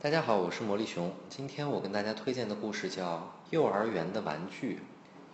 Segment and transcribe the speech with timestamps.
[0.00, 1.10] 大家好，我是魔力熊。
[1.28, 3.16] 今天我跟大家推荐的故事叫
[3.50, 4.74] 《幼儿园的玩具》。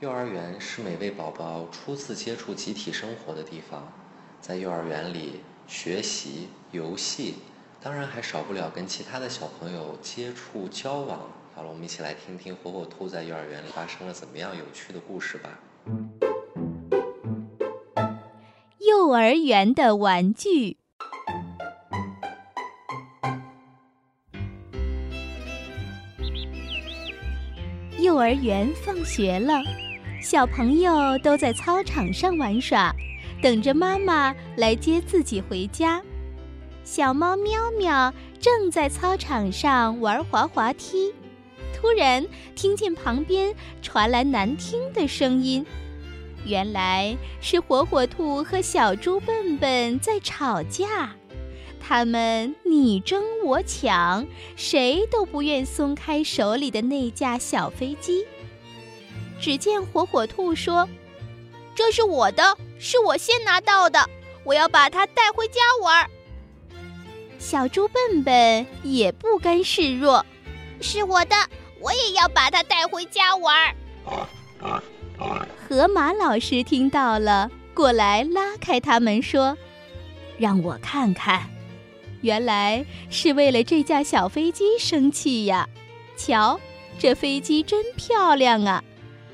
[0.00, 3.86] 幼儿园是每位宝宝初次接触集体生活的地方，
[4.40, 7.34] 在幼儿园里学习、游戏，
[7.82, 11.20] 当然还少不了跟其他的小朋友接触交往。
[11.54, 15.60] 好了，我们一起来听听火火兔在幼儿园里发生了怎么样有趣的故事吧。
[18.78, 20.78] 幼儿园的玩具。
[27.98, 29.62] 幼儿园放学了，
[30.20, 32.94] 小朋友都在操场上玩耍，
[33.40, 36.02] 等着妈妈来接自己回家。
[36.82, 41.14] 小猫喵喵正在操场上玩滑滑梯，
[41.72, 45.64] 突然听见旁边传来难听的声音，
[46.44, 51.14] 原来是火火兔和小猪笨笨在吵架。
[51.80, 58.24] 他们你争我抢，谁都不愿松开手里的那架小飞机。
[59.40, 60.88] 只见火火兔说
[61.74, 64.08] ：“这是我的，是我先拿到的，
[64.44, 66.08] 我要把它带回家玩。”
[67.38, 70.24] 小猪笨笨也不甘示弱
[70.80, 71.36] ：“是我的，
[71.80, 73.74] 我也要把它带回家玩。”
[75.68, 79.58] 河马老师听到了，过来拉开他们说
[80.38, 81.48] ：“让我看看。”
[82.24, 85.68] 原来是为了这架小飞机生气呀！
[86.16, 86.58] 瞧，
[86.98, 88.82] 这飞机真漂亮啊！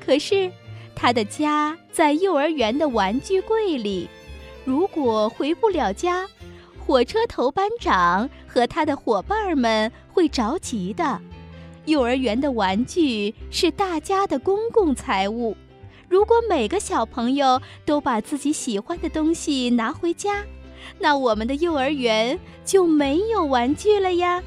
[0.05, 0.51] 可是，
[0.93, 4.09] 它的家在幼儿园的玩具柜里。
[4.65, 6.27] 如果回不了家，
[6.85, 11.21] 火车头班长和他的伙伴们会着急的。
[11.85, 15.55] 幼儿园的玩具是大家的公共财物，
[16.09, 20.43] 如果每个小朋友都把自己喜欢的东西拿回家，
[20.99, 24.41] 那我们的幼儿园就没有玩具了呀！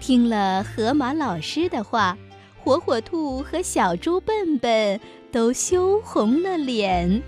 [0.00, 2.16] 听了河马老师的话，
[2.62, 5.00] 火火兔和小猪笨笨
[5.32, 7.22] 都羞红了脸。